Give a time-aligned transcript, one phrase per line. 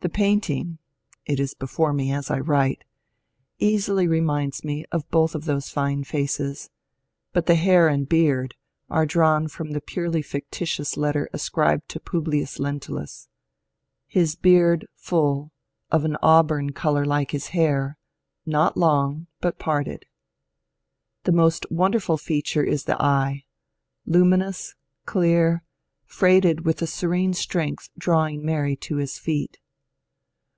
[0.00, 0.80] The painting—
[1.26, 2.84] it is before me as I write—
[3.58, 6.68] easily reminds me of both of those fine faces,
[7.32, 8.54] but the hair and beard
[8.90, 13.30] are drawn from the purely fictitious letter ascribed to Publius Lentulus:'^
[14.06, 15.52] His beard full,
[15.90, 17.96] of an auburn colour like his hair,
[18.44, 20.04] not long, but parted."
[21.22, 23.46] The most wonderful feature is the eye,—
[24.04, 24.74] luminous,
[25.06, 25.62] clear,
[26.04, 29.60] freighted with the serene strength drawing Mary to his feet.